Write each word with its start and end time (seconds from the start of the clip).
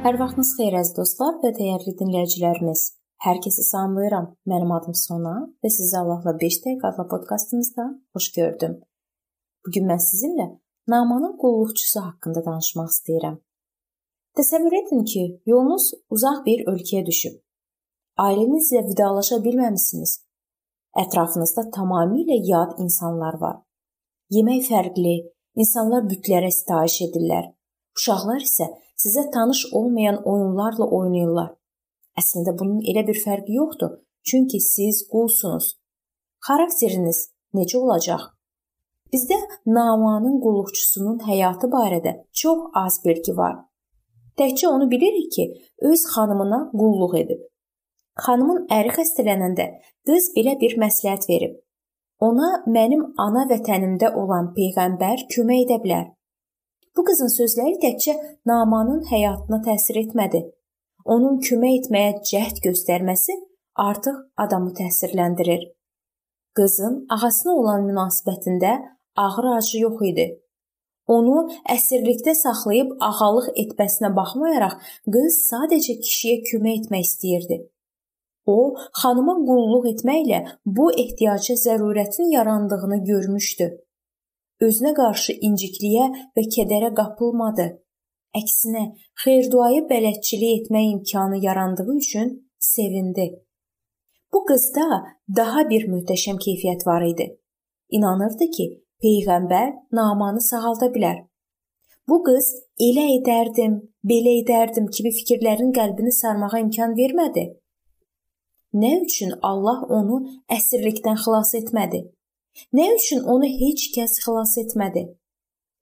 Hər 0.00 0.16
vaxtınız 0.16 0.50
xeyir 0.56 0.74
əziz 0.78 0.94
dostlar 0.96 1.34
və 1.42 1.50
dəyərli 1.58 1.92
dinləyicilərimiz. 1.98 2.82
Hər 3.20 3.40
kəsi 3.44 3.66
salamlayıram. 3.66 4.30
Mənim 4.48 4.70
adım 4.72 4.94
Sona 4.96 5.34
və 5.60 5.70
sizi 5.74 5.98
Allahla 5.98 6.32
5 6.40 6.56
dəqiqə 6.64 6.88
adlı 6.88 7.04
podkastımızda 7.10 7.84
xoş 8.16 8.28
gördüm. 8.38 8.78
Bu 9.60 9.74
gün 9.74 9.86
mən 9.90 10.00
sizinlə 10.06 10.46
namanın 10.94 11.36
qulluqçusu 11.42 12.00
haqqında 12.06 12.44
danışmaq 12.48 12.88
istəyirəm. 12.94 13.36
Təsəvvür 14.40 14.78
edin 14.80 15.04
ki, 15.12 15.26
yolunuz 15.52 15.92
uzaq 16.16 16.40
bir 16.48 16.64
ölkəyə 16.72 17.04
düşüb. 17.10 17.36
Ailənizlə 18.24 18.86
vidalaşa 18.88 19.42
bilməmisiniz. 19.44 20.16
Ətrafınızda 21.04 21.68
tamamilə 21.76 22.40
yad 22.54 22.78
insanlar 22.80 23.36
var. 23.44 23.60
Yemək 24.32 24.64
fərqli, 24.72 25.18
insanlar 25.60 26.08
bütlərə 26.08 26.48
sitayiş 26.56 27.02
edirlər. 27.10 27.52
Uşaqlar 28.00 28.40
isə 28.48 28.72
sizə 29.00 29.30
tanış 29.34 29.64
olmayan 29.72 30.22
oyunlarla 30.32 30.86
oynayırlar. 30.98 31.54
Əslində 32.20 32.56
bunun 32.58 32.80
elə 32.90 33.06
bir 33.08 33.18
fərqi 33.24 33.56
yoxdur, 33.60 33.96
çünki 34.28 34.60
siz 34.60 35.04
qulsunuz. 35.12 35.76
Xarakteriniz 36.46 37.18
necə 37.56 37.78
olacaq? 37.78 38.28
Bizdə 39.12 39.36
Namanın 39.66 40.36
qulluqçusunun 40.44 41.18
həyatı 41.26 41.70
barədə 41.72 42.12
çox 42.42 42.68
az 42.82 43.00
bilgi 43.04 43.34
var. 43.36 43.56
Təkcə 44.38 44.68
onu 44.68 44.86
bilirik 44.90 45.32
ki, 45.34 45.46
öz 45.90 46.04
xanımına 46.14 46.60
qulluq 46.80 47.16
edib. 47.22 47.40
Xanımın 48.24 48.68
əri 48.76 48.94
xəstələnəndə 48.98 49.66
qız 50.06 50.30
belə 50.36 50.54
bir 50.62 50.76
məsləhət 50.84 51.26
verib. 51.32 51.58
Ona 52.28 52.48
mənim 52.76 53.02
ana 53.24 53.46
vətənimdə 53.50 54.12
olan 54.22 54.52
peyğəmbər 54.56 55.26
kömək 55.34 55.66
edə 55.66 55.78
bilər. 55.84 56.06
Bu 56.96 57.04
qızın 57.06 57.30
sözləri 57.30 57.76
təkcə 57.82 58.16
Namanın 58.50 59.04
həyatına 59.10 59.60
təsir 59.66 60.00
etmədi. 60.02 60.42
Onun 61.14 61.38
kömək 61.46 61.76
etməyə 61.80 62.12
cəhd 62.30 62.60
göstərməsi 62.66 63.36
artıq 63.84 64.16
adamı 64.44 64.72
təsirləndirir. 64.80 65.66
Qızın 66.58 67.04
ağasına 67.14 67.52
olan 67.60 67.86
münasibətində 67.88 68.72
ağır 69.16 69.50
acı 69.56 69.82
yox 69.84 70.02
idi. 70.10 70.26
Onu 71.10 71.36
əsirlikdə 71.74 72.34
saxlayıb 72.38 72.90
ağalıq 73.08 73.50
etməsinə 73.62 74.10
baxmayaraq 74.16 74.74
qız 75.14 75.38
sadəcə 75.50 75.96
kişiyə 76.02 76.40
kömək 76.50 76.82
etmək 76.82 77.06
istəyirdi. 77.06 77.58
O, 78.46 78.74
xanıma 79.02 79.36
qulluq 79.46 79.86
etməklə 79.92 80.40
bu 80.66 80.90
ehtiyaca 81.04 81.54
zərurətin 81.64 82.34
yarandığını 82.34 82.98
görmüşdü 83.10 83.70
özünə 84.64 84.92
qarşı 84.96 85.36
incikliyə 85.48 86.08
və 86.36 86.44
kədərə 86.56 86.90
qapılmadı. 86.98 87.68
Əksinə, 88.40 88.82
xeyirduayı 89.24 89.86
bələdçilik 89.90 90.60
etmək 90.60 90.90
imkanı 90.94 91.44
yarandığı 91.44 91.96
üçün 91.96 92.34
sevindi. 92.58 93.30
Bu 94.32 94.44
qızda 94.48 94.86
daha 95.36 95.64
bir 95.70 95.88
möhtəşəm 95.94 96.38
keyfiyyət 96.44 96.86
var 96.86 97.02
idi. 97.06 97.26
İnanırdı 97.90 98.46
ki, 98.56 98.66
peyğəmbər 99.02 99.72
Namanı 99.92 100.40
sağalda 100.40 100.92
bilər. 100.94 101.24
Bu 102.08 102.20
qız 102.26 102.46
elə 102.86 103.06
edərdim, 103.16 103.74
belə 104.04 104.36
edərdim 104.42 104.86
kimi 104.94 105.10
fikirlərin 105.18 105.72
qəlbini 105.74 106.12
sarmağa 106.14 106.62
imkan 106.62 106.94
vermədi. 106.98 107.44
Nə 108.82 108.92
üçün 109.02 109.34
Allah 109.42 109.82
onu 109.98 110.22
əsirlikdən 110.56 111.18
xilas 111.24 111.54
etmədi? 111.58 112.04
Nə 112.72 112.86
üçün 112.96 113.22
onu 113.34 113.48
heç 113.62 113.86
kəs 113.94 114.18
xilas 114.24 114.56
etmədi? 114.62 115.04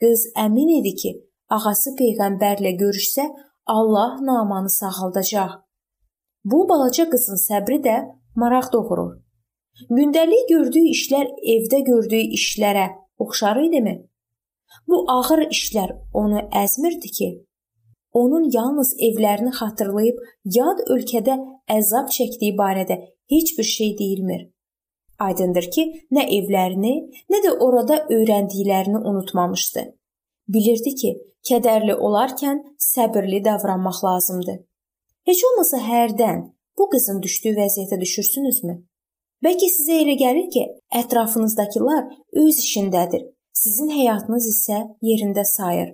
Qız 0.00 0.26
əmin 0.44 0.70
idi 0.80 0.92
ki, 1.02 1.12
ağası 1.54 1.94
peyğəmbərlə 2.00 2.74
görüşsə, 2.82 3.24
Allah 3.66 4.18
Namanı 4.28 4.70
sağaldacaq. 4.70 5.56
Bu 6.44 6.68
balaca 6.68 7.08
qızın 7.10 7.40
səbri 7.48 7.78
də 7.86 7.96
maraq 8.36 8.72
doğurur. 8.72 9.16
Gündəlik 9.90 10.48
gördüyü 10.52 10.92
işlər 10.94 11.26
evdə 11.54 11.80
gördüyü 11.90 12.30
işlərə 12.38 12.86
oxşar 13.24 13.60
idimi? 13.66 13.94
Bu 14.88 15.04
ağır 15.16 15.44
işlər 15.48 15.92
onu 16.14 16.40
əzmirdi 16.62 17.10
ki, 17.18 17.28
onun 18.12 18.50
yalnız 18.54 18.94
evlərini 19.08 19.52
xatırlayıb 19.60 20.18
yad 20.58 20.84
ölkədə 20.94 21.36
əzab 21.78 22.08
çəkdiyi 22.16 22.56
barədə 22.60 22.96
heç 23.32 23.58
bir 23.58 23.68
şey 23.76 23.98
deyilmir. 23.98 24.48
Aydındır 25.18 25.66
ki, 25.74 25.84
nə 26.14 26.24
evlərini, 26.38 26.92
nə 27.30 27.40
də 27.44 27.54
orada 27.64 28.04
öyrəndiklərini 28.14 29.00
unutmamışdı. 29.10 29.82
Bilirdi 30.54 30.94
ki, 31.00 31.10
kədərli 31.48 31.96
olarkən 32.08 32.60
səbirli 32.78 33.40
davranmaq 33.44 33.98
lazımdır. 34.04 34.60
Heç 35.28 35.42
olmasa 35.48 35.80
hərdən 35.82 36.44
bu 36.78 36.86
qızın 36.92 37.18
düşdüyü 37.22 37.56
vəziyyətə 37.58 37.98
düşürsünüzmü? 38.00 38.76
Bəlkə 39.44 39.68
sizə 39.74 39.98
elə 40.04 40.14
gəlir 40.22 40.46
ki, 40.54 40.64
ətrafınızdakılar 41.00 42.06
öz 42.44 42.62
işindədir. 42.62 43.26
Sizin 43.58 43.90
həyatınız 43.90 44.46
isə 44.54 44.78
yerində 45.02 45.44
sayır. 45.44 45.92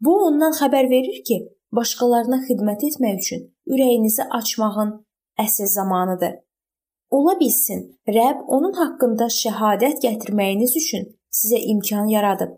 Bu 0.00 0.14
ondan 0.26 0.56
xəbər 0.56 0.88
verir 0.90 1.22
ki, 1.28 1.38
başqalarına 1.76 2.42
xidmət 2.48 2.84
etmək 2.88 3.22
üçün 3.22 3.46
ürəyinizi 3.68 4.24
açmağın 4.40 4.92
əsl 5.44 5.68
zamanıdır. 5.74 6.36
Ola 7.10 7.40
bilsin, 7.40 7.80
Rəbb 8.08 8.40
onun 8.56 8.74
haqqında 8.76 9.28
şəhadət 9.32 10.02
gətirməyiniz 10.04 10.74
üçün 10.80 11.06
sizə 11.38 11.60
imkan 11.72 12.10
yaradıb. 12.12 12.50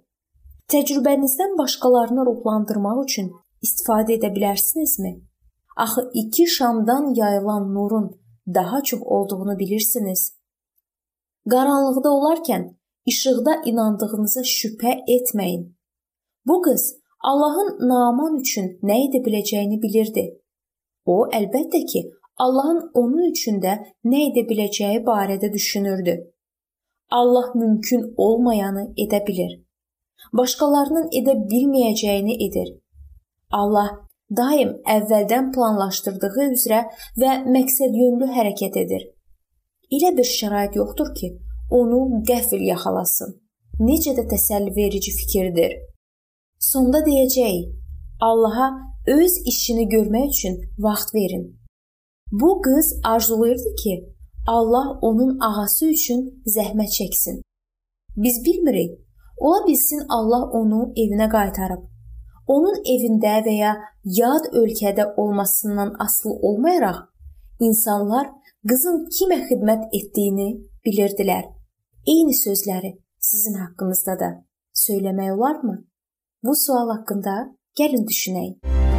Təcrübənizdən 0.72 1.54
başqalarını 1.58 2.24
ruhlandırmaq 2.28 3.04
üçün 3.04 3.30
istifadə 3.66 4.16
edə 4.18 4.30
bilərsinizmi? 4.34 5.12
Axı 5.76 6.10
iki 6.22 6.46
şamdan 6.56 7.14
yayılan 7.14 7.74
nurun 7.74 8.10
daha 8.54 8.82
çox 8.82 9.00
olduğunu 9.04 9.58
bilirsiniz. 9.58 10.32
Qaranlıqda 11.50 12.08
olarkən 12.18 12.64
işıqda 13.06 13.54
inandığınıza 13.70 14.40
şübhə 14.40 14.92
etməyin. 15.16 15.76
Bu 16.46 16.62
qız 16.62 16.96
Allahın 17.20 17.88
Naman 17.88 18.38
üçün 18.40 18.66
nə 18.82 18.96
edə 19.06 19.22
biləcəyini 19.26 19.78
bilirdi. 19.82 20.24
O, 21.06 21.26
əlbəttə 21.38 21.80
ki, 21.92 22.00
Allahın 22.44 22.90
onun 22.94 23.30
üçün 23.30 23.58
də 23.64 23.72
nə 24.10 24.20
edə 24.28 24.46
biləcəyi 24.50 25.00
barədə 25.08 25.52
düşünürdü. 25.52 26.14
Allah 27.10 27.52
mümkün 27.54 28.14
olmayanı 28.16 28.84
edə 29.04 29.26
bilir. 29.26 29.58
Başqalarının 30.32 31.10
edə 31.20 31.34
bilməyəcəyini 31.50 32.36
edir. 32.46 32.70
Allah 33.50 33.90
daim 34.36 34.72
əvvəldən 34.96 35.52
planlaşdırdığı 35.54 36.46
üzrə 36.46 36.80
və 37.20 37.36
məqsədyönlü 37.56 38.30
hərəkət 38.36 38.80
edir. 38.84 39.06
Elə 39.90 40.16
bir 40.16 40.28
şərait 40.32 40.76
yoxdur 40.78 41.14
ki, 41.14 41.32
onu 41.70 42.22
qəfil 42.30 42.62
yaxalasın. 42.70 43.36
Necə 43.80 44.14
də 44.18 44.28
təsəlli 44.32 44.76
verici 44.76 45.12
fikirdir. 45.20 45.76
Sonda 46.58 47.00
deyəcək: 47.06 47.64
Allaha 48.20 48.70
öz 49.06 49.40
işini 49.52 49.88
görmək 49.88 50.28
üçün 50.36 50.60
vaxt 50.78 51.14
verin. 51.14 51.59
Bu 52.32 52.62
qız 52.62 53.00
arzulayırdı 53.04 53.74
ki, 53.82 54.14
Allah 54.46 54.98
onun 55.02 55.38
ağası 55.40 55.86
üçün 55.86 56.42
zəhmət 56.46 56.90
çəksin. 56.98 57.42
Biz 58.16 58.44
bilmirik. 58.44 58.98
Ola 59.38 59.66
bilsin 59.66 60.02
Allah 60.08 60.42
onu 60.58 60.92
evinə 61.02 61.28
qaytarıb. 61.30 61.82
Onun 62.46 62.76
evində 62.94 63.36
və 63.46 63.54
ya 63.56 63.76
yad 64.04 64.44
ölkədə 64.52 65.14
olmasından 65.16 65.94
asılı 66.04 66.32
olmayaraq 66.48 66.98
insanlar 67.60 68.26
qızın 68.68 69.06
kimə 69.16 69.38
xidmət 69.48 69.88
etdiyini 69.98 70.48
bilirdilər. 70.86 71.44
Eyni 72.06 72.34
sözləri 72.34 72.92
sizin 73.18 73.58
haqqınızda 73.62 74.18
da 74.20 74.30
söyləmək 74.74 75.32
olarmı? 75.36 75.76
Bu 76.44 76.56
sual 76.56 76.88
haqqında 76.96 77.36
gəlin 77.78 78.06
düşünək. 78.10 78.89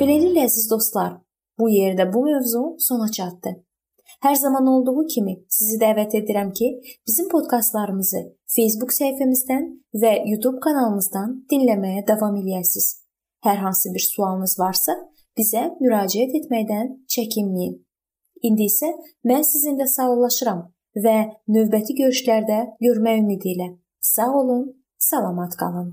Beləliklə 0.00 0.46
əziz 0.48 0.64
dostlar, 0.70 1.18
bu 1.60 1.66
yerdə 1.68 2.06
bu 2.12 2.22
mövzu 2.24 2.62
sona 2.80 3.10
çatdı. 3.16 3.50
Hər 4.24 4.36
zaman 4.42 4.70
olduğu 4.72 5.02
kimi 5.12 5.34
sizi 5.56 5.76
dəvət 5.82 6.16
edirəm 6.22 6.54
ki, 6.56 6.68
bizim 7.08 7.28
podkastlarımızı 7.28 8.22
Facebook 8.54 8.94
səhifəmizdən 8.96 9.68
və 10.02 10.14
YouTube 10.30 10.62
kanalımızdan 10.64 11.36
dinləməyə 11.52 12.06
davam 12.08 12.40
eləyəsiniz. 12.40 12.88
Hər 13.44 13.60
hansı 13.66 13.92
bir 13.94 14.06
sualınız 14.06 14.56
varsa, 14.62 14.96
bizə 15.36 15.68
müraciət 15.84 16.32
etməkdən 16.40 16.92
çəkinməyin. 17.16 17.78
İndi 18.48 18.72
isə 18.72 18.94
mən 19.28 19.44
sizinlə 19.52 19.84
sağollaşıram 19.98 20.66
və 21.04 21.16
növbəti 21.56 22.00
görüşlərdə 22.02 22.60
görmək 22.88 23.24
ümidi 23.24 23.56
ilə. 23.56 23.72
Sağ 24.14 24.32
olun, 24.42 24.68
salamat 25.12 25.60
qalın. 25.60 25.88